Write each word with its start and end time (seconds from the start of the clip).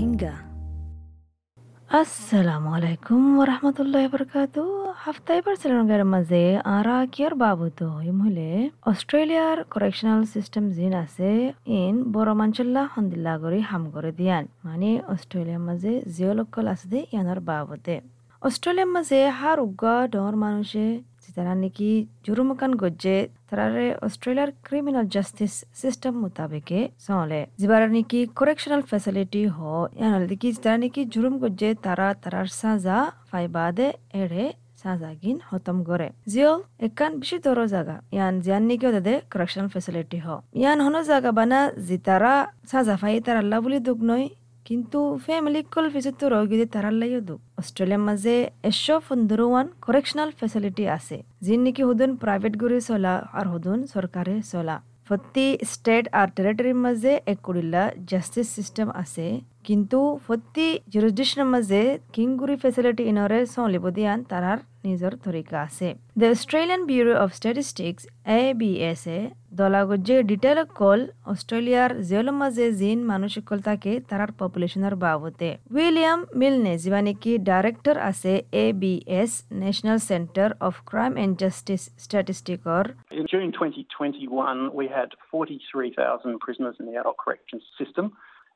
রোহিঙ্গা 0.00 0.34
আসসালামু 1.90 2.68
আলাইকুম 2.76 3.20
ওরহমতুল্লাহ 3.40 4.04
বরকাত 4.06 4.56
হাফতাই 4.96 5.40
বার্সেলোনার 5.46 6.04
মাঝে 6.04 6.42
আরা 6.76 6.96
কিয়ার 7.14 7.34
বাবুতো 7.42 7.88
ইমহলে 8.10 8.48
অস্ট্রেলিয়ার 8.82 9.58
কারেকশনাল 9.72 10.20
সিস্টেম 10.34 10.64
জিন 10.76 10.92
আছে 11.04 11.30
ইন 11.76 11.94
বড় 12.12 12.30
মাঞ্চল্লা 12.34 12.82
হন্দিল্লা 12.94 13.34
গরি 13.42 13.60
হাম 13.60 13.82
করে 13.94 14.10
দিয়ান 14.18 14.44
মানে 14.64 14.90
অস্ট্রেলিয়ার 15.14 15.62
মাঝে 15.68 15.92
জিওলকল 16.14 16.66
আছে 16.74 16.86
দে 16.92 17.00
ইয়ানোর 17.12 17.40
বাবতে 17.48 17.94
অস্ট্রেলিয়ার 18.42 18.90
মাঝে 18.96 19.18
হার 19.38 19.58
উগ্গা 19.60 19.94
ডর 20.14 20.34
মানুষে 20.44 20.84
তারা 21.34 21.52
নাকি 21.54 21.90
জুরুমকান 22.24 22.72
গজ্জে 22.82 23.16
তারারে 23.48 23.86
অস্ট্রেলিয়ার 24.02 24.50
ক্রিমিনাল 24.66 25.06
জাস্টিস 25.14 25.54
সিস্টেম 25.74 26.14
মোতাবেকে 26.22 26.80
চলে 27.00 27.40
যিবার 27.60 27.82
নাকি 27.90 28.20
করেকশনাল 28.38 28.82
ফেসিলিটি 28.90 29.42
হ 29.48 29.58
দেখি 30.30 30.48
তারা 30.56 30.78
নাকি 30.82 31.00
জুরুম 31.12 31.34
গজ্জে 31.42 31.70
তারা 31.84 32.06
তারার 32.22 32.48
সাজা 32.60 32.98
ফাইবাদে 33.30 33.88
এড়ে 34.20 34.44
সাজাগিন 34.82 35.36
হতম 35.48 35.76
করে 35.88 36.08
জিও 36.26 36.52
একান 36.80 37.12
বেশি 37.20 37.36
দর 37.44 37.58
জায়গা 37.66 37.96
ইয়ান 38.14 38.34
জিয়ান 38.44 38.62
নিকি 38.68 38.86
দাদে 38.88 39.14
কারেকশনাল 39.32 39.68
ফেসিলিটি 39.74 40.18
হ 40.24 40.26
ইয়ান 40.60 40.78
হন 40.84 40.96
জায়গা 41.10 41.30
বানা 41.38 41.60
জিতারা 41.86 42.34
সাজা 42.70 42.94
ফাই 43.00 43.14
তার 43.20 43.36
আল্লাহ 43.42 43.58
বুলি 43.64 43.78
দুঃখ 43.88 44.00
নয় 44.10 44.26
কিন্তু 44.66 44.98
ফ্যামিলি 45.26 45.60
কল 45.74 45.86
ফিসিতো 45.94 46.24
রোগীদের 46.34 46.68
তারার 46.74 46.96
লাইও 47.00 47.20
দুঃখ 47.28 47.40
অস্ট্রেলিয়ার 47.60 48.02
মাঝে 48.08 48.34
একশো 48.70 48.96
পনেরো 49.06 49.46
ওয়ান 49.52 49.66
করেকশনাল 49.86 50.30
ফেসিলিটি 50.38 50.84
আছে, 50.96 51.16
যিন 51.46 51.60
নাকি 51.64 51.82
হুদুন 51.88 52.10
প্রাইভেট 52.22 52.54
করে 52.62 52.78
চলা 52.88 53.14
আর 53.38 53.46
হুদুন 53.52 53.78
সরকারে 53.94 54.34
চলা। 54.52 54.76
প্রতি 55.06 55.46
স্টেট 55.72 56.04
আর 56.20 56.28
টেরিটরির 56.36 56.78
মাঝে 56.84 57.12
এক 57.32 57.38
করিল্লা 57.46 57.82
জাস্টিস 58.10 58.48
সিস্টেম 58.56 58.86
আছে। 59.02 59.24
কিন্তু 59.64 59.98
প্রতি 60.26 60.68
জুরিসডিকশনের 60.92 61.48
মাঝে 61.54 61.80
কিংগুরি 62.12 62.56
ফেসিলিটি 62.56 63.02
ইনরে 63.12 63.38
চলিব 63.56 63.84
দিয়ান 63.96 64.18
তারার 64.30 64.58
নিজের 64.84 65.14
তরিকা 65.24 65.56
আছে। 65.66 65.88
The 66.18 66.26
Australian 66.34 66.82
Bureau 66.88 67.14
of 67.24 67.28
Statistics 67.38 68.02
A 68.40 68.42
B 68.60 68.72
S 68.92 69.02
এ 69.18 69.20
দলাগজ্জে 69.60 70.16
ডিটেল 70.30 70.58
কল 70.80 71.00
অস্ট্রেলিয়ার 71.32 71.90
জেলের 72.10 72.36
মাঝে 72.42 72.66
জিন 72.80 72.98
মানুষ 73.12 73.30
সকল 73.38 73.58
থাকে 73.68 73.92
তারার 74.08 74.32
পপুলেশনের 74.40 74.94
বাবতে। 75.04 75.48
উইলিয়াম 75.76 76.20
মিলনে 76.40 76.72
যিবা 76.82 77.00
নাকি 77.08 77.32
ডাইরেক্টর 77.50 77.96
আছে 78.10 78.32
A 78.64 78.66
B 78.82 78.94
S 79.20 79.32
National 79.62 79.98
Centre 80.10 80.48
of 80.68 80.74
Crime 80.90 81.12
and 81.22 81.34
Justice 81.42 81.82
স্ট্যাটিস্টিকর 82.04 82.84
In 83.18 83.24
June 83.32 83.50
2021, 83.52 84.58
we 84.78 84.86
had 84.96 85.10
43,000 85.30 86.30
prisoners 86.44 86.76
in 86.80 86.84
the 86.88 86.96
adult 87.00 87.18
corrections 87.24 87.64
system. 87.80 88.06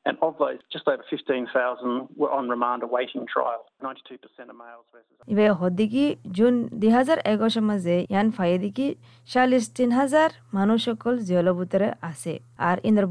And 0.05 0.17
of 0.21 0.37
those, 0.37 0.59
just 0.69 0.87
over 0.87 1.03
15,000 1.03 2.09
were 2.15 2.31
on 2.31 2.47
remand 2.47 2.83
awaiting 2.83 3.25
trial. 3.25 3.65
92% 3.81 4.49
are 4.49 4.53
males 4.55 4.85
versus. 4.93 5.15
ইবে 5.27 5.45
হদ্দিকি 5.61 6.05
জুন 6.37 6.53
দুই 6.81 6.91
হাজার 6.97 7.17
এগারোর 7.31 7.63
মাঝে 7.69 7.95
ইয়ান 8.13 8.27
ফাইদিকি 8.37 8.87
চাল্লিশ 9.29 9.63
তিন 9.77 9.89
হাজার 9.99 10.29
মানুষ 10.57 10.79
সকল 10.89 11.13
জিয়ল 11.27 11.47
বুতরে 11.59 11.87
আছে 12.09 12.33
আর 12.67 12.77
ইন্দ্র 12.89 13.05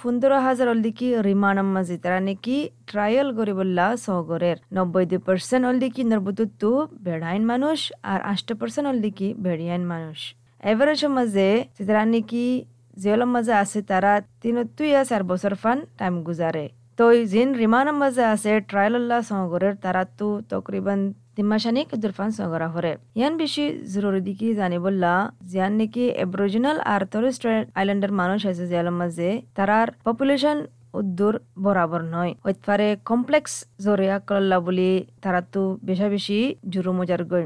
পনেরো 0.00 0.36
হাজার 0.46 0.66
অলদিকি 0.72 1.08
রিমান্ডম 1.28 1.68
মাঝে 1.76 1.96
তারা 2.04 2.20
নাকি 2.28 2.56
ট্রায়াল 2.90 3.28
নব্বই 4.76 5.04
দুই 5.10 5.20
পার্সেন্ট 5.28 5.64
অলদিকি 5.70 5.98
ইন্দ্র 6.04 6.20
বুতুত্তু 6.26 6.70
বেড়াইন 7.06 7.42
মানুষ 7.52 7.78
আর 8.12 8.20
আষ্ট 8.32 8.48
পার্সেন্ট 8.60 8.86
অলদিকি 8.92 9.28
বেড়িয়াইন 9.44 9.82
মানুষ 9.92 10.18
এভারেজ 10.62 11.02
মাঝে 11.18 11.48
তারা 11.78 12.02
নাকি 12.12 12.44
জিয়লম 12.98 13.30
মাঝে 13.34 13.54
আছে 13.62 13.78
তারা 13.90 14.12
তিন 14.42 14.56
তুই 14.76 14.88
চার 15.02 15.22
বছর 15.30 15.52
ফান 15.62 15.78
টাইম 15.98 16.14
গুজারে 16.26 16.64
তো 16.98 17.04
জিন 17.32 17.48
রিমানের 17.60 17.96
মাঝে 18.02 18.24
আছে 18.34 18.52
ট্রায়াল্লাহ 18.70 19.20
সহগরের 19.28 19.74
তারা 19.84 20.02
তো 20.18 20.28
তকরিবান 20.50 21.00
তিম্মাশানিক 21.36 21.88
দুরফান 21.94 22.30
সগরা 22.38 22.68
হরে 22.68 22.92
ইয়ান 23.18 23.34
বেশি 23.42 23.64
জরুরি 23.92 24.20
দিকে 24.28 24.48
জানিবল্লা 24.54 25.14
জিয়ান 25.50 25.72
নাকি 25.78 26.04
এব্রোজিনাল 26.24 26.76
আর 26.92 27.02
টরিস্ট্রেট 27.12 27.64
আইল্যান্ডের 27.78 28.12
মানুষ 28.20 28.40
আছে 28.50 28.64
জিয়ালম 28.70 28.96
মাঝে 29.00 29.28
তারার 29.56 29.88
পপুলেশন 30.06 30.56
উদ্দূর 30.94 31.34
বরাবর 31.64 32.02
নয় 32.14 32.32
হইতে 32.44 32.88
কমপ্লেক্স 33.10 33.52
জরিয়া 33.84 34.16
করল্লা 34.28 34.58
বলি 34.66 34.90
তারা 35.22 35.40
তো 35.54 35.62
বেশা 35.82 36.06
বেশি 36.08 36.38
জুরু 36.72 36.90
মজার 36.98 37.22
গই 37.30 37.44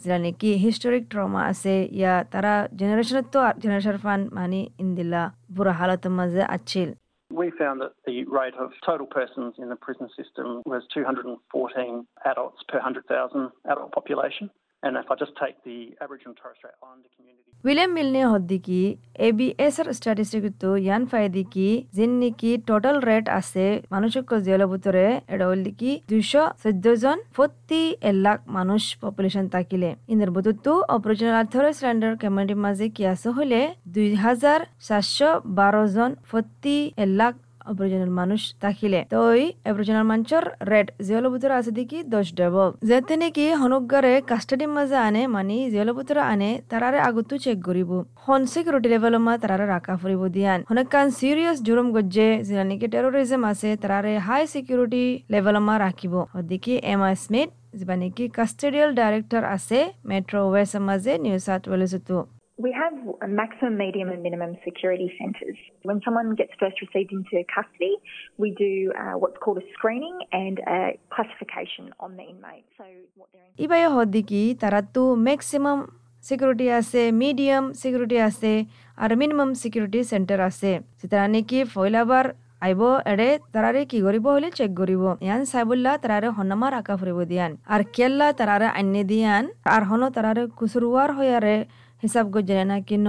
যেটা 0.00 0.18
নাকি 0.24 0.50
হিস্টোরিক 0.64 1.04
ট্রমা 1.12 1.40
আছে 1.52 1.74
ইয়া 2.00 2.14
তারা 2.32 2.52
জেনারেশনের 2.80 3.26
তো 3.34 3.38
জেনারেশন 3.62 3.96
ফান 4.04 4.20
মানে 4.38 4.60
ইন্দিল্লা 4.82 5.22
বুড়া 5.56 5.72
হালতের 5.78 6.12
মাঝে 6.18 6.42
আছিল 6.56 6.90
We 7.30 7.48
found 7.62 7.76
that 7.82 7.92
the 8.08 8.18
rate 8.38 8.56
of 8.64 8.68
total 8.88 9.06
persons 9.18 9.52
in 9.62 9.68
the 9.72 9.78
prison 9.86 10.08
system 10.18 10.46
was 10.72 10.82
214 10.94 12.06
adults 12.24 12.60
per 12.68 12.78
100,000 12.80 13.50
adult 13.72 13.90
population. 13.92 14.46
And 14.82 14.96
if 14.96 15.10
I 15.10 15.16
just 15.16 15.32
take 15.42 15.56
the 15.64 15.96
Aboriginal 16.00 16.30
and 16.30 16.38
Torres 16.40 16.56
Strait 16.58 16.74
Islander 16.80 17.08
community. 17.16 17.42
William 17.64 17.92
Milne 17.94 18.22
Hoddiki, 18.30 18.98
ABSR 19.18 19.92
statistic 19.92 20.56
to 20.60 20.76
Yan 20.76 21.08
Faidiki, 21.08 21.88
Zinniki, 21.92 22.64
total 22.64 23.00
rate 23.00 23.28
ase, 23.28 23.82
Manushoko 23.90 24.40
Ziolabutore, 24.40 25.22
Edoliki, 25.28 26.04
Dusho, 26.06 26.56
Sedozon, 26.56 27.18
Fotti, 27.34 27.98
Elak 28.00 28.46
Manush 28.46 29.00
population 29.00 29.48
Takile. 29.50 29.96
In 30.06 30.18
the 30.18 30.26
Bututu, 30.26 30.84
Aboriginal 30.88 31.44
Torres 31.46 31.82
Islander 31.82 32.14
community 32.14 32.54
Mazik 32.54 32.94
Yasohole, 32.98 33.74
Duhazar, 33.90 34.66
Sasho, 34.80 35.44
Barozon, 35.44 36.16
Fotti, 36.22 36.94
Elak 36.96 37.34
অপরিজনাল 37.70 38.12
মানুষ 38.20 38.40
থাকিলে। 38.64 39.00
তো 39.12 39.18
ওই 39.30 39.42
অপরিজনাল 39.70 40.04
মানুষের 40.12 40.44
red 40.70 40.88
জিয়ল 41.06 41.24
ভিতরে 41.34 41.54
আছে 41.60 41.70
দেখি 41.78 41.98
দশ 42.14 42.26
double 42.38 42.68
যেতে 42.88 43.14
নাকি 43.22 43.44
হনুগারে 43.62 44.12
কাস্টাডির 44.30 44.70
মাঝে 44.76 44.96
আনে 45.08 45.22
মানে 45.34 45.56
জিয়ল 45.72 45.90
ভিতরে 45.98 46.22
আনে 46.32 46.50
তারারে 46.70 46.98
আগতো 47.08 47.34
চেক 47.44 47.58
করিব 47.68 47.90
হন 48.24 48.42
সিকিউরিটি 48.52 48.88
লেভেল 48.94 49.14
মা 49.26 49.32
তারারে 49.42 49.66
রাখা 49.74 49.92
ফুরিব 50.00 50.22
দিয়ান। 50.36 50.58
হনেকান 50.70 51.06
সিরিয়াস 51.20 51.58
জুরুম 51.66 51.88
গজ্জে 51.96 52.28
যেটা 52.46 52.64
নাকি 52.70 52.86
টেরোরিজম 52.92 53.42
আছে 53.52 53.70
তারারে 53.82 54.12
হাই 54.26 54.42
সিকিউরিটি 54.52 55.04
লেভেল 55.32 55.56
মা 55.66 55.74
রাখিব 55.84 56.14
ওদিকে 56.38 56.74
এম 56.92 57.00
আই 57.08 57.14
স্মিথ 57.24 57.48
যেটা 57.78 57.94
নাকি 58.02 58.24
কাস্টেডিয়াল 58.38 58.90
ডাইরেক্টর 59.00 59.42
আছে 59.56 59.78
মেট্রো 60.10 60.40
ওয়েস্ট 60.50 60.76
মাঝে 60.88 61.12
নিউ 61.24 61.36
সাউথ 61.46 61.62
ওয়েলসতো 61.68 62.16
We 62.58 62.72
have 62.72 62.94
a 63.22 63.28
maximum, 63.30 63.76
medium, 63.76 64.08
and 64.08 64.20
minimum 64.20 64.56
security 64.64 65.12
centres. 65.16 65.56
When 65.84 66.00
someone 66.04 66.34
gets 66.34 66.54
first 66.58 66.80
received 66.80 67.12
into 67.12 67.36
custody, 67.46 67.94
we 68.36 68.48
do 68.56 68.72
uh, 68.94 69.14
what's 69.14 69.38
called 69.38 69.58
a 69.58 69.66
screening 69.74 70.18
and 70.34 70.56
a 70.68 70.80
classification 71.08 71.84
on 72.00 72.16
the 72.16 72.24
inmate. 72.24 72.66
So 72.78 72.84
what 73.14 73.28
they're 73.32 73.46
in- 73.48 73.58
ইবাই 73.64 73.82
হদ্দিকি 73.96 74.42
তারা 74.62 74.80
তো 74.96 75.02
maximum 75.28 75.78
security 76.24 76.66
আছে 76.80 77.00
medium 77.22 77.64
security 77.82 78.18
আছে 78.28 78.52
আর 78.98 79.10
minimum 79.20 79.50
security 79.62 80.00
centre 80.12 80.38
আছে 80.48 80.70
তারা 81.10 81.26
নাকি 81.34 81.58
ফয়লাবার 81.74 82.26
আইব 82.66 82.80
এড়ে 83.12 83.30
তারারে 83.54 83.82
কি 83.90 83.98
করিব 84.06 84.26
হলে 84.36 84.48
চেক 84.58 84.70
করিব 84.80 85.02
ইয়ান 85.26 85.42
সাইবুল্লা 85.52 85.92
তারারে 86.02 86.28
হন্নামার 86.36 86.72
আঁকা 86.80 86.94
ফুরিব 87.00 87.18
দিয়ান 87.30 87.52
আর 87.74 87.80
কেল্লা 87.96 88.28
তারারে 88.38 88.68
আন্নে 88.80 89.02
দিয়ান 89.10 89.44
আর 89.74 89.82
হন 89.88 90.02
তারারে 90.16 90.42
কুসুরুয়ার 90.58 91.10
হয়ারে 91.18 91.56
হিসাব 92.02 92.26
গজরে 92.34 92.64
না 92.70 92.76
কি 92.88 92.96
ন 92.98 93.08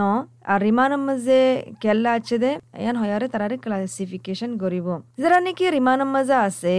আর 0.51 0.59
রিমানের 0.65 1.01
মাঝে 1.07 1.39
কেল্লা 1.81 2.11
আছে 2.17 2.35
দে 2.43 2.51
ইয়ান 2.81 2.95
হয়ারে 3.01 3.27
তারারে 3.33 3.55
ক্লাসিফিকেশন 3.63 4.51
করিব 4.63 4.87
যারা 5.21 5.37
নাকি 5.45 5.63
রিমানের 5.69 6.09
মাঝে 6.15 6.35
আছে 6.47 6.75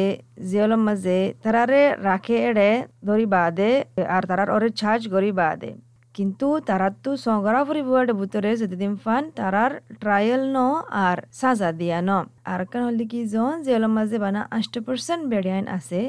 জিয়লর 0.48 0.80
মাঝে 0.86 1.18
তারারে 1.44 1.82
রাখে 2.08 2.36
এড়ে 2.48 2.70
ধরি 3.06 3.26
বাদে 3.34 3.70
আর 4.14 4.22
তারার 4.30 4.48
ওরে 4.50 4.68
ছাজ 4.80 5.00
করি 5.14 5.30
বাদে 5.40 5.70
কিন্তু 6.14 6.46
তারার 6.68 6.94
তো 7.04 7.10
সংগ্রা 7.26 7.60
ফুরিবার 7.66 8.06
ভিতরে 8.20 8.50
যতদিন 8.60 8.92
ফান 9.02 9.22
তারার 9.38 9.72
ট্রায়াল 10.00 10.42
ন 10.56 10.58
আর 11.00 11.18
সাজা 11.32 11.70
দিয়া 11.80 11.98
ন 12.00 12.10
আর 12.44 12.60
কারণ 12.70 12.84
হলি 12.88 13.06
কি 13.12 13.20
জন 13.32 13.52
জিয়লর 13.64 13.92
মাঝে 13.96 14.16
বানা 14.24 14.40
আষ্ট 14.56 14.74
পার্সেন্ট 14.86 15.22
বেড়িয়াইন 15.32 15.66
আছে 15.78 16.00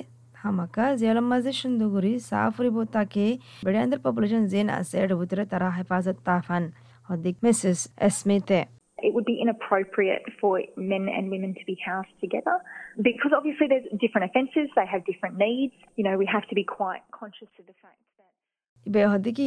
Hamaka 0.44 0.96
Zialamazishin 0.98 1.80
Duguri 1.80 2.16
Safributake 2.16 3.40
Bedandar 3.64 4.02
population 4.02 4.48
Zain 4.50 4.70
Asad 4.70 5.12
Butra 5.12 5.50
Tara 5.50 5.72
Hafazat 5.78 6.18
Tafan 6.24 6.72
Hodik 7.10 7.38
Mrs. 7.42 7.90
Esmite. 8.00 8.68
It 8.98 9.14
would 9.14 9.26
be 9.26 9.40
inappropriate 9.42 10.24
for 10.40 10.62
men 10.78 11.10
and 11.10 11.32
women 11.32 11.54
to 11.56 11.66
be 11.66 11.78
housed 11.86 12.14
together 12.20 12.58
because 13.02 13.32
obviously 13.36 13.68
there's 13.68 13.86
different 14.00 14.30
offences, 14.30 14.70
they 14.76 14.86
have 14.86 15.06
different 15.06 15.38
needs. 15.38 15.74
You 15.96 16.04
know, 16.04 16.18
we 16.18 16.28
have 16.32 16.48
to 16.50 16.56
be 16.56 16.64
quite 16.64 17.02
conscious 17.12 17.50
of 17.60 17.66
the 17.66 17.74
fact. 17.82 17.98
ইবে 18.88 19.02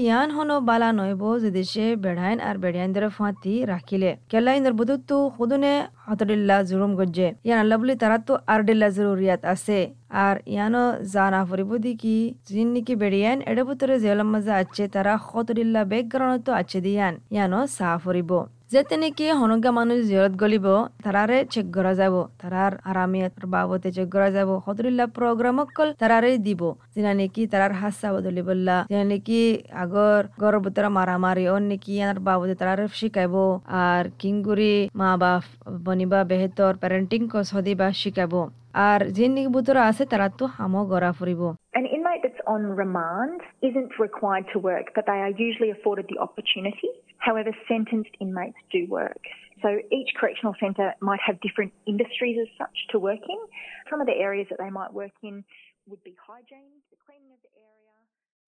ইয়ান 0.06 0.28
হনো 0.36 0.56
বালা 0.68 0.88
নইব 0.98 1.22
যদি 1.44 1.62
সে 1.72 1.84
বেড়াইন 2.04 2.38
আর 2.48 2.56
বেড়াইনদের 2.64 3.04
ফাঁতি 3.16 3.54
রাখিলে। 3.72 4.10
কেলা 4.30 4.50
ইন্দর 4.56 4.74
বুধুত্তু 4.78 5.16
খুদুনে 5.36 5.74
হতডিল্লা 6.06 6.56
জুরুম 6.68 6.92
গজ্জে। 6.98 7.28
ইয়ান 7.46 7.58
আল্লাহ 7.62 7.76
বলি 7.82 7.94
তারা 8.02 8.18
তো 8.26 8.32
আর 8.52 8.60
ডিল্লা 8.66 8.88
জরুরিয়াত 8.96 9.42
আছে। 9.54 9.78
আর 10.24 10.36
ইয়ানো 10.54 10.84
জানা 11.14 11.40
ফুরিব 11.48 11.70
দিকি 11.84 12.16
যিন 12.48 12.68
নাকি 12.74 12.94
বেড়িয়ান, 13.02 13.38
এডে 13.50 13.62
ভিতরে 13.68 13.94
জেলম 14.04 14.28
মজা 14.34 14.54
আছে 14.62 14.84
তারা 14.94 15.12
হতডিল্লা 15.28 15.82
ব্যাকগ্রাউন্ড 15.90 16.40
তো 16.46 16.50
আছে 16.60 16.78
দিয়ান। 16.86 17.14
ইয়ানো 17.34 17.60
সা 17.76 17.88
ফুরিব। 18.02 18.30
যেতে 18.74 18.96
নাকি 19.02 19.24
হনগা 19.40 19.70
মানুষ 19.78 19.98
জিয়রত 20.08 20.34
গলিব 20.42 20.66
তারারে 21.04 21.38
চেক 21.52 21.66
করা 21.76 21.92
যাব। 22.00 22.14
তারার 22.40 22.72
আরামিয়ত 22.90 23.34
বাবতে 23.54 23.88
চেক 23.96 24.08
করা 24.14 24.28
যাব। 24.36 24.50
হদরিল্লা 24.64 25.06
প্রোগ্রাম 25.16 25.56
অকল 25.64 25.88
তারারে 26.00 26.30
দিব। 26.46 26.62
যেনা 26.94 27.12
নাকি 27.20 27.42
তারার 27.52 27.72
হাসা 27.80 28.08
বদলি 28.14 28.42
বললা 28.48 28.76
যেনা 28.90 29.04
নাকি 29.12 29.40
আগর 29.82 30.22
গর্ভতরা 30.42 30.88
মারামারি 30.96 31.44
অন 31.54 31.62
নাকি 31.70 31.94
আর 32.08 32.16
বাবদে 32.26 32.54
তারারে 32.60 32.84
শিখাইব 33.00 33.34
আর 33.84 34.04
কিংগুরি 34.20 34.74
মা 35.00 35.10
বাপ 35.22 35.44
বনিবা 35.84 36.20
বেহেতর 36.30 36.72
প্যারেন্টিং 36.82 37.20
কস 37.32 37.48
হদিবা 37.54 37.88
শিখাব 38.00 38.34
আর 38.88 39.00
যে 39.16 39.24
নাকি 39.28 39.48
বুতরা 39.54 39.82
আছে 39.90 40.04
তারা 40.12 40.26
তো 40.38 40.44
হামো 40.56 40.80
গড়া 40.92 41.10
ফুরিব 41.18 41.42
An 41.74 41.86
inmate 41.96 42.22
that's 42.24 42.42
on 42.54 42.62
remand 42.82 43.38
isn't 43.68 43.92
required 44.06 44.46
to 44.52 44.58
work, 44.68 44.86
but 44.96 45.04
they 45.08 45.20
are 45.26 45.34
usually 45.46 45.70
afforded 45.76 46.06
the 46.12 46.18
opportunity. 46.26 46.90
However, 47.26 47.50
sentenced 47.70 48.14
inmates 48.20 48.60
do 48.70 48.80
work. 48.90 49.22
So 49.62 49.68
each 49.90 50.10
correctional 50.18 50.54
centre 50.60 50.90
might 51.00 51.22
have 51.26 51.36
different 51.40 51.72
industries 51.86 52.36
as 52.44 52.50
such 52.60 52.76
to 52.90 52.96
work 53.00 53.24
in. 53.34 53.40
Some 53.90 54.00
of 54.02 54.06
the 54.06 54.16
areas 54.28 54.46
that 54.50 54.58
they 54.62 54.72
might 54.80 54.92
work 54.92 55.16
in 55.22 55.34
would 55.88 56.02
be 56.04 56.14
hygiene, 56.26 56.72
the 56.92 56.98
cleaning 57.04 57.32
of 57.36 57.40
the 57.44 57.52
area. 57.60 57.72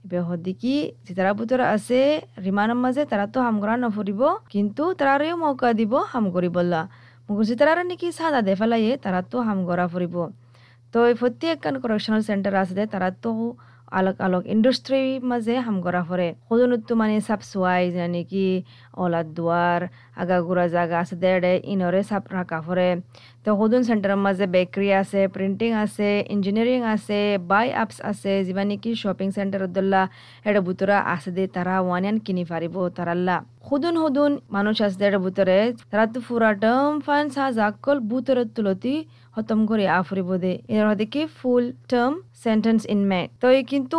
ইবে 0.01 0.19
হদিকি 0.29 0.75
যে 1.07 1.13
বুতরা 1.39 1.65
আছে 1.75 1.99
রিমানের 2.45 2.79
মাঝে 2.83 3.03
তারা 3.11 3.25
তো 3.33 3.39
হাম 3.45 3.55
করা 3.61 3.75
নফরিব 3.83 4.21
কিন্তু 4.53 4.83
তারারেও 4.99 5.35
মৌকা 5.43 5.69
দিব 5.79 5.93
হাম 6.11 6.25
করি 6.35 6.49
বললা 6.57 6.81
মুগুজি 7.27 7.53
তারারে 7.59 7.83
নাকি 7.89 8.07
সাদা 8.19 8.39
দে 8.47 8.53
ফেলাইয়ে 8.59 8.93
তারা 9.03 9.19
তো 9.31 9.37
হাম 9.47 9.59
করা 9.69 9.85
ফুরিব 9.93 10.15
তো 10.93 10.97
এই 11.09 11.15
প্রত্যেক 11.21 11.57
করেকশনাল 11.83 12.21
সেন্টার 12.29 12.53
আছে 12.63 12.83
তারা 12.93 13.09
আলগ 13.91 14.15
আলোক 14.19 14.43
ইন্ডাস্ট্রি 14.47 15.01
মাঝে 15.29 15.55
হাম 15.65 15.77
করা 15.85 16.01
ফরে 16.07 16.27
সদনতো 16.47 16.93
মানে 16.95 17.15
চাপ 17.27 17.41
চোৱাই 17.51 17.83
যেনে 17.95 18.21
কি 18.31 18.47
অলাদ 18.97 19.27
দুৱাৰ 19.37 19.81
আগাগুৰা 20.21 20.65
জাগা 20.75 20.97
আছে 21.03 21.15
দেৰে 21.23 21.53
ইনৰে 21.73 22.01
চাপ 22.09 22.23
ৰাখা 22.35 22.59
ফৰে 22.65 22.89
তো 23.43 23.49
সদন 23.59 23.81
চেণ্টাৰৰ 23.87 24.19
মাজে 24.25 24.45
বেকাৰী 24.55 24.89
আছে 25.01 25.21
প্ৰিণ্টিং 25.35 25.69
আছে 25.83 26.09
ইঞ্জিনিয়াৰিং 26.33 26.81
আছে 26.93 27.19
বাই 27.49 27.67
আপছ 27.83 27.97
আছে 28.11 28.31
যিবা 28.47 28.63
নেকি 28.69 28.91
শ্বপিং 29.01 29.27
চেণ্টাৰত 29.35 29.71
দল্লা 29.77 30.01
এটা 30.47 30.61
বুতৰা 30.67 30.97
আছে 31.13 31.29
দে 31.37 31.43
তারা 31.55 31.75
ওয়ানিয়ান 31.79 32.17
কিনি 32.25 32.43
পারিব 32.51 32.75
তারাল্লা 32.97 33.37
সদন 33.67 33.95
সদন 34.03 34.31
মানুষ 34.55 34.75
আছে 34.85 34.97
দেড় 35.01 35.17
বুতরে 35.25 35.57
তারা 35.91 36.05
তো 36.13 36.19
ফুরা 36.27 36.51
ডম 36.63 36.91
ফান 37.05 37.25
সা 37.35 37.45
জাকল 37.59 37.97
বুতরের 38.11 38.49
তুলতি 38.55 38.93
খতম 39.33 39.59
করে 39.69 39.85
আফরিব 39.99 40.29
দে 40.43 40.53
এর 40.75 40.85
হদিকে 40.89 41.21
ফুল 41.39 41.63
টার্ম 41.91 42.13
সেন্টেন্স 42.43 42.81
ইনমেট 42.93 43.27
তো 43.41 43.47
কিন্তু 43.71 43.97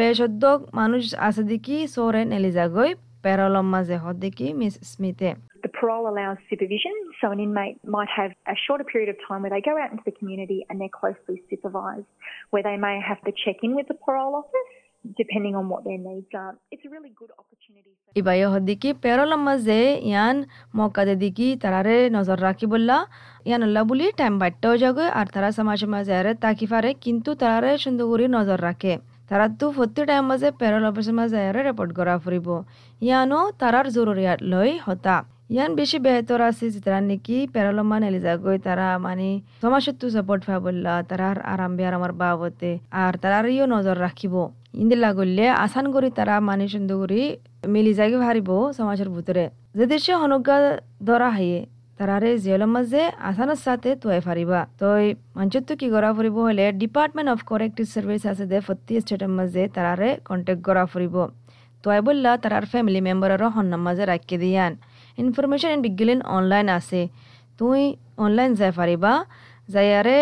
বেশদ্দক 0.00 0.58
মানুষ 0.80 1.02
আছে 1.28 1.42
দেখি 1.50 1.76
সোরে 1.94 2.22
নেলিজাগই 2.32 2.90
প্যারলম 3.24 3.66
মাঝে 3.74 3.96
হদিকে 4.04 4.46
মিস 4.60 4.74
স্মিথে 4.92 5.30
The 5.64 5.72
parole 5.78 6.06
allows 6.12 6.38
supervision, 6.50 6.94
so 7.18 7.24
an 7.34 7.38
inmate 7.40 7.76
might 7.96 8.12
have 8.20 8.32
a 8.54 8.56
shorter 8.64 8.86
period 8.92 9.10
of 9.12 9.18
time 9.26 9.40
where 9.42 9.54
they 9.54 9.64
go 9.70 9.74
out 9.82 9.90
into 9.94 10.04
the 10.08 10.16
community 10.18 10.58
and 10.66 10.74
they're 10.78 10.98
closely 11.02 11.36
supervised, 11.50 12.10
where 12.52 12.64
they 12.68 12.78
may 12.86 12.96
have 13.10 13.20
to 13.26 13.32
check 13.42 13.58
in 13.66 13.72
with 13.78 13.86
the 13.88 13.98
parole 14.04 14.34
office 14.42 14.75
depending 15.12 15.54
on 15.54 15.68
what 15.68 15.84
their 15.84 15.98
needs 15.98 16.32
are. 16.34 16.54
It's 16.68 16.84
a 16.84 16.90
really 16.90 17.12
good 17.12 17.32
opportunity. 17.32 17.92
For 17.96 18.12
ইবাই 18.16 18.40
হদিকি 18.52 18.90
প্যারলম 19.02 19.40
মাঝে 19.48 19.80
ইয়ান 20.10 20.36
মকাদে 20.78 21.14
দিকি 21.22 21.48
তারারে 21.62 21.96
নজর 22.16 22.38
রাখি 22.46 22.66
বললা 22.72 22.96
ইয়ান 23.46 23.60
আল্লাহ 23.66 23.82
বলি 23.90 24.06
টাইম 24.18 24.34
বাড়তেও 24.42 24.74
যাগে 24.82 25.06
আর 25.18 25.26
তারা 25.34 25.48
সমাজ 25.58 25.80
মাঝে 25.94 26.12
আরে 26.20 26.32
তাকি 26.44 26.66
পারে 26.72 26.90
কিন্তু 27.04 27.30
তারারে 27.42 27.70
সুন্দর 27.84 28.06
করে 28.10 28.24
নজর 28.38 28.58
রাখে 28.68 28.92
তারা 29.30 29.46
তো 29.60 29.66
প্রতি 29.76 30.02
টাইম 30.08 30.24
মাঝে 30.30 30.48
প্যারল 30.60 30.84
অফিসের 30.90 31.14
মাঝে 31.20 31.38
আরে 31.48 31.60
রিপোর্ট 31.62 31.90
করা 31.98 32.14
ফুরিব 32.24 32.48
ইয়ানো 33.02 33.40
তারার 33.60 33.86
জরুরিয়াত 33.96 34.40
লই 34.52 34.70
হতা 34.86 35.16
ইয়ান 35.48 35.70
বেশি 35.80 35.98
বেহতর 36.04 36.40
আছে 36.48 36.64
যে 36.74 36.80
তারা 36.86 37.00
নাকি 37.02 37.36
প্যারালমান 37.54 38.02
এলিজাগই 38.08 38.58
তারা 38.66 38.88
মানে 39.06 39.28
সমাজত্ব 39.62 40.02
সাপোর্ট 40.14 40.42
পাই 40.46 40.58
বললা 40.66 40.94
তারার 41.10 41.38
আরাম 41.52 41.72
বিয়ার 41.76 41.94
আমার 41.98 42.12
বাবতে 42.20 42.70
আর 43.02 43.12
তারার 43.22 43.46
নজর 43.74 43.96
রাখিব 44.06 44.34
ইন্দিলা 44.82 45.10
গললে 45.18 45.44
আসান 45.64 45.86
করি 45.94 46.08
তারা 46.18 46.34
মানে 46.48 46.64
সুন্দর 46.74 46.96
করি 47.02 47.22
মিলি 47.74 47.92
যাগে 47.98 48.18
ভারিব 48.24 48.48
সমাজের 48.78 49.08
ভিতরে 49.14 49.44
যে 49.78 49.84
দেশে 49.92 50.12
হনজ্ঞা 50.22 50.56
ধরা 51.08 51.28
হাইয়ে, 51.36 51.60
তারারে 51.98 52.30
জেলের 52.44 52.70
মাঝে 52.74 53.02
আসানোর 53.28 53.60
সাথে 53.66 53.90
তুয়াই 54.02 54.20
ফারিবা। 54.26 54.60
তই 54.80 55.04
মঞ্চত 55.36 55.68
কি 55.80 55.86
করা 55.94 56.10
ফুরিব 56.16 56.36
হলে 56.48 56.66
ডিপার্টমেন্ট 56.82 57.28
অফ 57.34 57.38
কারেক্টিভ 57.50 57.86
সার্ভিস 57.94 58.22
আছে 58.30 58.44
দে 58.50 58.58
প্রতি 58.66 58.92
স্টেটের 59.02 59.32
মাঝে 59.38 59.62
তারারে 59.76 60.08
কন্টেক্ট 60.28 60.62
করা 60.68 60.82
ফুরিব। 60.92 61.16
তোয়াই 61.82 62.00
বললা 62.08 62.30
তারার 62.42 62.64
ফ্যামিলি 62.72 63.00
মেম্বারেরও 63.08 63.48
হন্নার 63.56 63.82
মাঝে 63.86 64.04
রাখিয়ে 64.12 64.38
দিয়ান। 64.42 64.72
ইনফরমেশন 65.22 65.70
এন্ড 65.74 65.82
বিজ্ঞান 65.86 66.20
অনলাইন 66.36 66.66
আছে। 66.78 67.00
তুই 67.58 67.80
অনলাইন 68.24 68.50
যাই 68.60 68.72
পারিবা 68.80 69.12
যাইয়ারে 69.74 70.18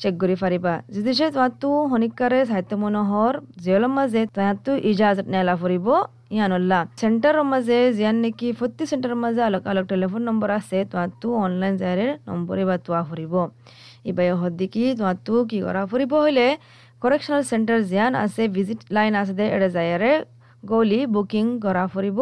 চেক 0.00 0.14
কৰি 0.20 0.34
পাৰিবা 0.40 0.72
যদি 0.94 1.12
সে 1.18 1.26
তোমাৰতো 1.34 1.68
শনিকাৰে 1.90 2.40
সাহিত্য 2.48 2.72
মনোহৰ 2.82 3.32
জেলৰ 3.64 3.92
মাজে 3.92 4.22
তোমাৰতো 4.34 4.70
ইজাজত 4.90 5.26
নেলা 5.34 5.54
ফুৰিব 5.60 5.86
ইয়ানল্লা 6.28 6.78
চেণ্টাৰৰ 7.00 7.44
মাজে 7.48 7.78
জিয়ান 7.96 8.16
নেকি 8.24 8.48
প্ৰতি 8.58 8.84
চেণ্টাৰৰ 8.90 9.18
মাজে 9.24 9.42
আলোক 9.44 9.68
আলোক 9.72 9.84
টেলিফোন 9.92 10.22
নম্বৰ 10.28 10.50
আছে 10.54 10.78
তোমাৰতো 10.90 11.26
অনলাইন 11.40 11.74
যায়ৰে 11.82 12.06
নম্বৰে 12.28 12.62
বা 12.68 12.76
তোৱা 12.86 13.02
ফুৰিব 13.08 13.34
ইবাই 14.10 14.28
হদ্দিকি 14.42 14.84
তোমাৰতো 14.94 15.44
কি 15.50 15.58
কৰা 15.66 15.82
ফুৰিব 15.90 16.12
হ'লে 16.18 16.48
কৰেকশ্যনেল 17.02 17.42
চেণ্টাৰ 17.50 17.80
জিয়ান 17.90 18.12
আছে 18.20 18.42
ভিজিট 18.54 18.80
লাইন 18.90 19.12
আছে 19.20 19.34
দে 19.38 19.46
এৰে 19.56 19.68
যায়ৰে 19.76 20.12
গলি 20.62 21.00
বুকিং 21.14 21.46
কৰা 21.62 21.84
ফুৰিব 21.92 22.18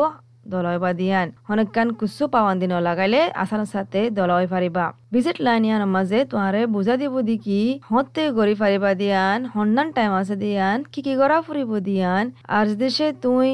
দলয় 0.52 0.78
বা 0.82 0.90
দিয়ান 1.00 1.26
হনকান 1.48 1.88
কুসু 1.98 2.24
পাওয়ান 2.34 2.54
দিন 2.62 2.72
লাগাইলে 2.88 3.20
আসানোর 3.42 3.70
সাথে 3.74 4.00
দলয় 4.18 4.46
ফারিবা। 4.52 4.84
ভিজিট 5.12 5.38
লাইন 5.46 5.62
ইয়ান 5.68 5.82
মাঝে 5.96 6.18
তোমারে 6.30 6.62
বুঝা 6.74 6.94
দিব 7.02 7.14
দিকি, 7.28 7.60
হতে 7.90 8.22
গড়ি 8.38 8.54
ফারিবা 8.60 8.90
দিয়ান, 9.02 9.38
হন্নান 9.54 9.88
টাইম 9.96 10.12
আছে 10.20 10.36
দিয়ান, 10.44 10.76
কি 10.92 11.00
কি 11.06 11.12
গড়া 11.20 11.38
ফুরিব 11.46 11.70
দিয়ান 11.88 12.24
আর 12.56 12.66
দেশে 12.82 13.06
তুই 13.24 13.48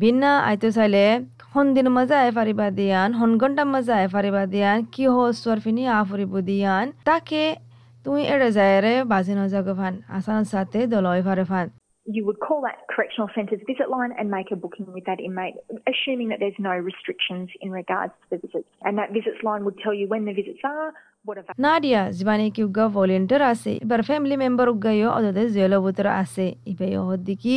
বিনা 0.00 0.32
আইতো 0.48 0.68
চাইলে 0.76 1.04
হন 1.52 1.66
দিন 1.76 1.86
মাঝে 1.96 2.14
আই 2.24 2.30
ফারিবা 2.36 2.66
দিয়ান, 2.78 3.08
হন 3.18 3.30
ঘণ্টার 3.40 3.68
মাঝে 3.74 3.92
আই 4.00 4.06
ফারিবা 4.14 4.42
দিয়ান, 4.54 4.78
কি 4.92 5.04
হো 5.14 5.22
ফিনি 5.64 5.82
আ 5.96 5.98
ফুরিব 6.08 6.32
দিয়ান, 6.48 6.84
তাকে 7.08 7.42
তুই 8.04 8.20
এড়ে 8.34 8.48
যায় 8.56 8.76
রে 8.84 8.94
বাজি 9.10 9.32
নজাগ 9.38 9.66
ফান 9.78 9.94
আসানোর 10.16 10.46
সাথে 10.52 10.78
দলয় 10.94 11.20
ফারে 11.26 11.44
ফান। 11.50 11.66
you 12.06 12.24
would 12.24 12.38
call 12.38 12.60
that 12.62 12.78
correctional 12.88 13.30
centre's 13.34 13.60
visit 13.66 13.88
line 13.88 14.12
and 14.18 14.30
make 14.30 14.50
a 14.50 14.56
booking 14.56 14.92
with 14.92 15.04
that 15.06 15.20
inmate, 15.20 15.54
assuming 15.86 16.28
that 16.28 16.38
there's 16.38 16.58
no 16.58 16.72
restrictions 16.72 17.48
in 17.60 17.70
regards 17.70 18.12
to 18.22 18.26
the 18.32 18.36
visits. 18.38 18.68
And 18.82 18.98
that 18.98 19.12
visits 19.12 19.42
line 19.42 19.64
would 19.64 19.78
tell 19.78 19.94
you 19.94 20.08
when 20.08 20.24
the 20.24 20.34
visits 20.34 20.64
are. 20.66 20.92
Nadia 21.64 22.00
ಜಿಬಾನೆಕಿ 22.16 22.62
ಉಗ್ಗ 22.64 22.80
volunteer 22.96 23.44
ಆಸೆ 23.50 23.72
ಇಬ್ಬರ 23.84 24.00
family 24.08 24.36
member 24.42 24.70
ಉಗ್ಗಯೋ 24.72 25.10
ಅದದೆ 25.18 25.42
Khelo 25.54 25.78
ಬುತರ 25.84 26.08
ಆಸೆ 26.22 26.46
ಇಬೆಯೋ 26.72 27.02
ಹೊದ್ದಿಕಿ 27.10 27.56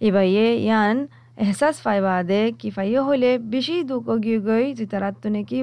ಇಬಯೆ 0.00 0.44
ಯಾನ್ 0.68 1.00
ಎಹಸಾಸ್ 1.44 1.80
ಫಾಯ್ಬಾದೆ 1.86 2.40
ಕಿ 2.60 2.70
ಫೈಯೋ 2.76 3.00
ಹೊಲೆ 3.08 3.32
ಬಿಶಿ 3.54 3.78
ದೂಕೋಗಿಯುಗಯ್ 3.90 4.68
ಜಿತರಾತ್ತುನೆ 4.80 5.42
ಕಿ 5.50 5.60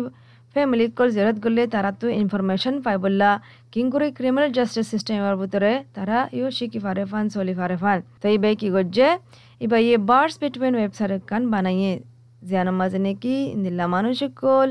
ফ্যামিলিত 0.56 0.92
call 0.98 1.10
জেরত 1.18 1.38
গলে 1.46 1.64
তারা 1.74 1.92
তো 2.02 2.06
information 2.22 2.76
পাই 2.86 2.98
বললা 3.04 3.30
king 3.74 3.86
করে 3.94 4.08
ক্রিমিনাল 4.18 4.50
জাস্টিস 4.58 4.86
সিস্টেমের 4.94 5.36
ভিতরে 5.42 5.72
তারা 5.96 6.18
ইও 6.38 6.48
শিখি 6.58 6.80
ফারে 6.86 7.04
ফান 7.12 7.26
চলি 7.36 7.54
ফারে 7.60 7.78
ফান 7.84 7.98
তো 8.22 8.28
ইবাই 8.36 8.54
কি 8.62 8.70
করছে? 8.76 9.08
ইবাই 9.66 9.82
ইয়ে 9.88 9.98
বার্স 10.10 10.34
বিটুইন 10.42 10.74
ওয়েবসাইট 10.80 11.22
কান 11.30 11.44
বানাইয়ে 11.54 11.94
জিয়ানোর 12.48 12.76
মাঝে 12.82 13.00
নাকি 13.06 13.36
ইন্দিল্লা 13.56 13.86
মানুষ 13.96 14.18
কল, 14.42 14.70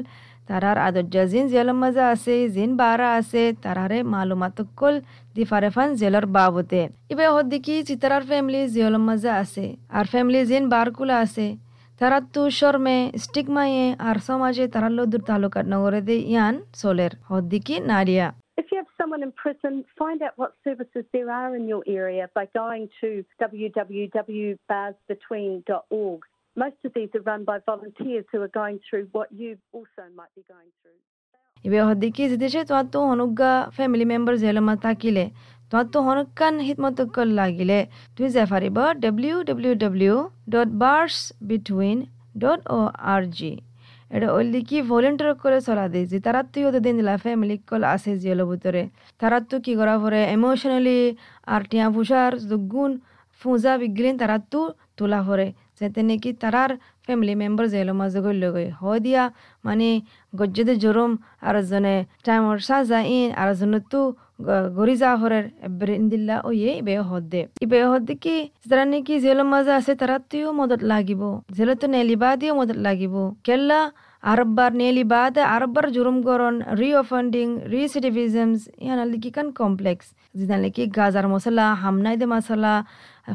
তারার 0.48 0.78
আদর্জা 0.88 1.22
জিন 1.32 1.44
জেলের 1.52 1.78
মাঝে 1.82 2.02
আছে, 2.14 2.34
জিন 2.54 2.70
বারা 2.82 3.08
আছে, 3.18 3.42
তারারে 3.64 3.98
মালুমাত 4.12 4.58
কল, 4.78 4.94
দি 5.34 5.42
ফারে 5.50 5.70
ফান 5.74 5.88
জেলের 6.00 6.26
বাবতে। 6.36 6.80
ইবাই 7.12 7.28
হদ্দিকি 7.36 7.74
চিতারার 7.88 8.24
ফ্যামিলি 8.30 8.60
জেলের 8.74 9.02
মাঝে 9.08 9.30
আছে, 9.42 9.64
আর 9.96 10.04
ফ্যামিলি 10.12 10.40
জিন 10.50 10.64
বারকুলা 10.74 11.16
আছে। 11.24 11.46
তারা 12.01 12.17
তো 12.35 12.41
শর্মে 12.59 12.97
স্টিগমায়ে 13.23 13.85
আর 14.07 14.17
সমাজে 14.27 14.65
তারা 14.73 14.89
লদুর 14.97 15.23
তালুকাত 15.29 15.65
নগরে 15.73 16.01
দে 16.07 16.15
ইয়ান 16.33 16.55
সোলের 16.81 17.13
হদ্দিকি 17.29 17.75
নারিয়া 17.93 18.27
If 18.57 18.67
you 18.71 18.77
have 18.81 18.91
someone 18.99 19.21
in 19.27 19.31
prison, 19.43 19.73
find 20.01 20.19
out 20.25 20.35
what 20.41 20.51
services 20.63 21.05
there 21.15 21.29
are 21.31 21.51
in 21.59 21.65
your 21.73 21.83
area 22.01 22.25
by 22.37 22.45
going 22.61 22.85
to 23.01 23.09
www.barsbetween.org. 23.41 26.19
Most 26.57 26.77
of 26.85 26.93
these 26.95 27.09
are 27.17 27.21
run 27.21 27.43
by 27.43 27.57
volunteers 27.71 28.25
who 28.31 28.41
are 28.41 28.53
going 28.61 28.79
through 28.85 29.05
what 29.11 29.29
you 29.41 29.51
also 29.73 30.03
might 30.19 30.33
be 30.39 30.43
going 30.53 30.71
through. 30.79 30.99
ইবে 31.65 31.79
হদ্দিকি 31.89 32.23
জিদেশে 32.31 32.61
তোমার 32.69 32.87
তো 32.93 32.99
হনুগা 33.11 33.51
family 33.77 34.05
member 34.11 34.35
জেলমা 34.43 34.73
থাকিলে 34.85 35.23
তোমার 35.70 35.86
তো 35.92 35.98
হনুকান 36.06 36.54
হিতমত 36.66 36.98
call 37.14 37.28
লাগিলে 37.40 37.78
তুমি 38.14 38.28
যাই 38.34 38.46
পারিব 38.52 38.78
W 39.04 39.36
W 39.48 39.72
W 39.84 40.14
dot 40.52 40.70
bars 40.82 41.16
between 41.48 41.98
dot 42.36 42.60
O 42.70 42.78
R 43.06 43.22
G 43.36 43.52
এটা 44.10 44.28
ওইলি 44.36 44.60
কি 44.68 44.78
ভলেন্টিয়ার 44.90 45.32
করে 45.42 45.58
চলা 45.66 45.86
দে 45.92 46.00
যে 46.10 46.18
তারা 46.26 46.40
তুই 46.52 46.62
ওদের 46.68 46.82
দিন 46.86 46.94
দিলা 47.00 47.14
ফ্যামিলি 47.24 47.56
কল 47.68 47.82
আছে 47.94 48.10
জিয়ের 48.20 48.40
ভিতরে 48.50 48.82
তারা 49.20 49.38
তো 49.50 49.56
কি 49.64 49.72
করা 49.80 49.94
পরে 50.02 50.20
ইমোশনালি 50.36 50.98
আর 51.46 51.60
টিয়া 51.70 51.86
ফুসার 51.94 52.30
দুগুণ 52.50 52.90
ফুজা 53.40 53.72
বিগলিন 53.80 54.14
তারা 54.22 54.36
তো 54.52 54.60
তোলা 54.98 55.20
পরে 55.26 55.46
যাতে 55.78 56.00
নাকি 56.08 56.30
তারার 56.42 56.70
ফ্যামিলি 57.04 57.34
মেম্বার 57.42 57.66
জেলো 57.72 57.92
মাঝে 58.00 58.20
গইল 58.24 58.44
গই 58.54 58.68
হ 58.78 58.82
দিয়া 59.04 59.22
মানে 59.64 59.88
গজ্জেদে 60.32 60.74
জরম 60.84 61.12
আর 61.42 61.56
জনে 61.70 61.96
টাইমর 62.24 62.58
সাজা 62.68 63.00
ইন 63.12 63.28
আর 63.40 63.48
জনে 63.58 63.80
গরিজা 64.78 65.10
হরের 65.20 65.44
এবারে 65.66 65.94
ইন্দিল্লা 65.94 66.36
ও 66.46 66.48
ইয়ে 66.60 66.72
ইবে 66.80 66.94
হদ্দে 67.10 67.42
ইবে 67.64 67.78
হদ্দে 67.90 68.14
কি 68.24 68.36
যারা 68.68 68.84
নাকি 68.84 69.14
জেল 69.24 69.38
মাঝে 69.52 69.72
আছে 69.78 69.92
তারা 70.00 70.16
মদত 70.58 70.80
লাগিব। 70.82 71.22
জেল 71.56 71.70
তো 71.80 71.86
নেলিবা 71.94 72.30
দিও 72.40 72.52
মদত 72.60 72.78
লাগিব। 72.86 73.14
কেলা 73.46 73.80
আরববার 74.22 74.70
নেলি 74.80 75.04
বাদ 75.14 75.34
আরববার 75.56 75.86
জুরুম 75.92 76.16
কান 80.34 80.62
কমপ্লেক্স 80.62 80.96
গাজার 80.96 81.26
মশলা 81.28 81.66
হামনাই 81.82 82.16
দে 82.16 82.26
মশলা 82.26 82.72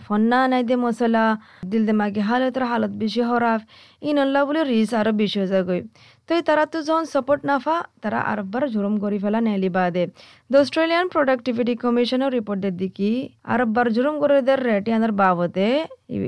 ফন্না 0.06 0.40
নাই 0.48 0.64
দে 0.64 0.76
মশলা 0.84 1.24
দিল 1.72 1.84
দে 1.88 1.94
মাগে 1.94 2.22
হালত 2.30 2.94
বেশি 3.02 3.22
হরাফ 3.30 3.62
ইন 4.02 4.16
আল্লাহ 4.18 4.42
বলে 4.48 4.62
রিস 4.64 4.92
আরও 4.94 5.12
বেশি 5.14 5.38
হয়ে 5.42 5.50
যায় 5.52 5.82
তো 6.30 6.32
তারা 6.42 6.64
তো 6.66 6.78
যখন 6.88 7.06
সাপোর্ট 7.14 7.42
নাফা 7.50 7.78
তারা 8.04 8.20
আরব্বার 8.32 8.64
জুরুম 8.74 8.96
করি 9.04 9.18
ফেলা 9.24 9.40
নেলি 9.42 9.70
বাদে 9.76 10.04
দ্য 10.50 10.58
অস্ট্রেলিয়ান 10.64 11.06
প্রোডাক্টিভিটি 11.14 11.74
কমিশনের 11.84 12.32
রিপোর্টের 12.38 12.76
দিকে 12.82 13.10
আরব্বার 13.54 13.86
জুরুম 13.96 14.16
করে 14.22 14.36
দের 14.48 14.60
রেট 14.68 14.86
ইয়ানার 14.90 15.14
বাবদে 15.22 15.70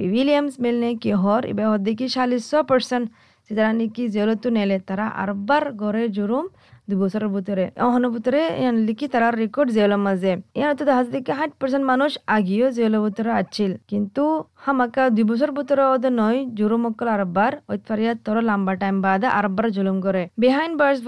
উইলিয়ামস 0.08 0.56
মিলনে 0.64 0.90
কি 1.02 1.12
হর 1.22 1.42
ইবে 1.52 1.64
হর 1.70 1.80
দিকে 1.88 2.06
চাল্লিশ 2.16 2.44
পার্সেন্ট 2.70 3.06
যারা 3.50 3.72
নাকি 3.74 4.04
জেলতো 4.16 4.48
নেলে 4.58 4.78
তারা 4.90 5.06
আরবার 5.24 5.64
গড়ে 5.82 6.04
জুরুম 6.18 6.46
দুই 6.88 6.98
বছরের 7.04 7.30
ভিতরে। 7.36 7.66
অহনের 7.88 8.12
ভিতরে 8.16 8.42
লিখি 8.88 9.08
তারা 9.14 9.28
রেকর্ড 9.44 9.70
জেলের 9.78 10.02
মাঝে। 10.08 10.32
ইয়ার 10.60 10.74
তো 10.80 10.84
দেখা 10.90 11.02
যাচ্ছে 11.04 11.34
হাইট 11.40 11.54
পার্সেন্ট 11.60 11.86
মানুষ 11.92 12.12
আগিয়েও 12.38 12.70
জেলের 12.78 13.02
ভিতরে 13.06 13.32
আছিল। 13.42 13.72
কিন্তু 13.92 14.24
হামাকা 14.66 15.04
দুই 15.16 15.26
বছর 15.32 15.50
ভিতরে 15.58 15.84
ওদের 15.94 16.14
নয়, 16.22 16.40
জুরুম 16.58 16.84
অকল 16.90 17.08
আরবার 17.16 17.52
ওইতফারিয়া 17.72 18.14
তোর 18.26 18.38
লম্বা 18.50 18.74
টাইম 18.82 18.96
বাদে 19.06 19.28
আরবার 19.40 19.66
জুলুম 19.76 19.98
করে। 20.06 20.24
বিহাইন্ড 20.44 20.76
বার্স 20.80 21.00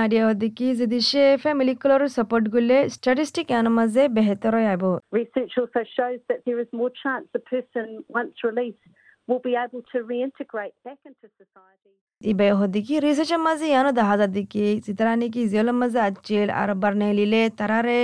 নাডিয়া 0.00 0.24
হতে 0.28 0.48
কি 0.58 0.66
যদি 0.80 0.98
সে 1.10 1.24
ফ্যামিলি 1.44 1.74
কলর 1.82 2.02
সাপোর্ট 2.16 2.44
করলে 2.54 2.76
স্ট্যাটিস্টিক 2.96 3.46
এর 3.58 3.66
মাঝে 3.78 4.02
বেহতর 4.16 4.54
আইব। 4.72 4.84
Research 5.20 5.54
also 5.60 5.82
shows 5.96 6.20
that 6.28 6.40
there 6.46 6.60
is 6.64 6.70
more 6.80 6.92
chance 7.02 7.24
the 7.36 7.42
person 7.52 7.86
once 8.18 8.36
released 8.48 8.84
will 9.28 9.40
be 9.40 9.54
able 9.56 9.82
to 9.82 9.98
reintegrate 10.02 10.76
back 10.84 10.98
into 11.04 11.26
society. 11.34 11.94
ইবে 12.20 12.48
হদিকি 12.58 12.94
রিসার্চের 12.98 13.40
মাঝে 13.46 13.66
ইয়ানো 13.72 13.90
দেখা 14.00 14.14
যায় 14.20 14.32
দিকি 14.36 14.64
সিতারা 14.84 15.12
নাকি 15.20 15.40
জেলের 15.52 15.76
মাঝে 15.80 16.00
আছিল 16.08 16.48
আর 16.60 16.68
বারনে 16.82 17.08
লিলে 17.18 17.42
তারারে 17.58 17.98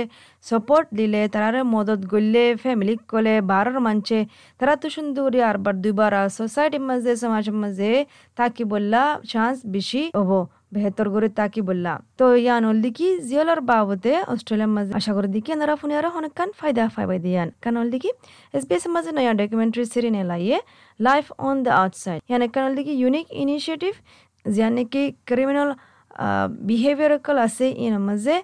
সাপোর্ট 0.45 0.87
দিলে 0.99 1.21
তারারে 1.33 1.61
মদত 1.75 2.01
গললে 2.13 2.43
ফ্যামিলি 2.63 2.93
কলে 3.11 3.35
বারর 3.51 3.77
বেহতর 10.73 11.07
করে 11.13 11.27
তাকি 11.39 11.59
বললা 11.69 11.93
তো 12.19 12.25
ইয়ান 12.45 12.61
হল 12.69 12.77
দিকি 12.85 13.07
জিয়লর 13.29 13.59
বাবদে 13.71 14.13
অস্ট্রেলিয়ার 14.33 14.71
মাঝে 14.75 14.91
আশা 14.99 15.11
করি 15.15 15.27
দিকি 15.35 15.49
এনারা 15.55 15.75
ফোনে 15.79 15.93
আরও 15.99 16.09
অনেক 16.19 16.33
কান 16.39 16.49
ফায়দা 16.59 16.83
ফাইবাই 16.95 17.19
দিয়ান। 17.25 17.47
কান 17.63 17.73
হল 17.79 17.87
দিকি 17.93 18.09
এস 18.57 18.63
বি 18.69 18.73
এস 18.77 18.85
মাঝে 18.95 19.11
নয়া 19.17 19.31
ডকুমেন্টারি 19.41 19.83
সিরি 19.93 20.09
নেলাইয়ে 20.17 20.57
লাইফ 20.99 21.25
অন 21.47 21.55
দ্য 21.65 21.71
আউটসাইড 21.81 22.19
ইয়ান 22.29 22.41
কান 22.53 22.63
হল 22.67 22.73
দিকি 22.79 22.93
ইউনিক 23.01 23.25
ইনিশিয়েটিভ 23.43 23.93
যিয়া 24.45 24.69
নেকি 24.77 25.03
ক্রিমিনাল 25.29 25.69
বিহেভিয়ারকল 26.69 27.37
আছে 27.45 27.65
ইন 27.85 27.93
মাঝে 28.07 28.35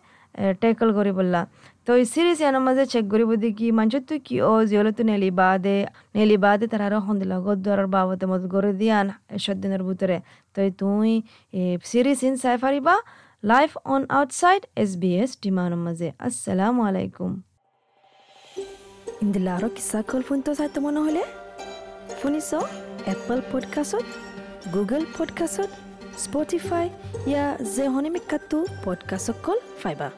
টেকল 0.63 0.89
করি 0.97 1.11
বললা 1.19 1.41
তো 1.85 1.91
এই 1.99 2.05
সিরিজ 2.13 2.37
ইয়ানোর 2.43 2.63
মাঝে 2.67 2.83
চেক 2.93 3.05
করিব 3.11 3.29
দেখি 3.45 3.67
মানুষ 3.79 3.93
তুই 4.09 4.19
কি, 4.27 4.35
ও, 4.49 4.51
জিওলে 4.69 4.91
তো 4.97 5.03
নেলি 5.09 5.29
বাদে 5.41 5.77
নেলি 6.17 6.37
বাদে 6.45 6.65
তারা 6.71 6.85
আরও 6.89 6.99
সন্দিলা 7.07 7.37
গদ 7.45 7.59
ধরার 7.67 7.87
বাবদে 7.95 8.25
মত 8.31 8.43
করে 8.53 8.71
দিয়ান, 8.81 9.07
এসব 9.37 9.55
দিনের 9.63 9.81
ভিতরে। 9.87 10.17
তই 10.57 10.69
তুই 10.71 11.11
চিৰিজ 11.89 12.19
ইন 12.23 12.35
চাই 12.35 12.55
ফাৰিবা 12.57 12.95
life 13.43 13.71
on 13.85 14.01
outside 14.09 14.63
S 14.75 14.91
B 14.95 15.11
S 15.17 15.31
ডিমানৰ 15.41 15.79
মাজে 15.85 16.09
আচালাম 16.19 16.75
আলাইকুম 16.81 17.31
ইন্দিলা 19.23 19.51
আৰু 19.57 19.67
কিছা 19.69 19.99
কল 20.11 20.21
ফোনটো 20.27 20.51
চাই 20.59 20.69
তোমাৰ 20.75 20.93
নহ'লে 20.97 21.23
শুনিছ 22.21 22.49
এপল 23.13 23.39
পডকাষ্টত 23.51 24.05
গুগল 24.73 25.03
পডকাষ্টত 25.17 25.71
স্পটিফাই 26.23 26.85
ইয়াৰ 27.31 28.63
পডকাষ্টক 28.85 29.37
কল 29.43 29.59
পাইবা 29.83 30.09